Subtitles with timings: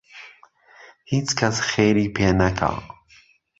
[1.11, 2.73] هیچکهس خێری پێ نهکا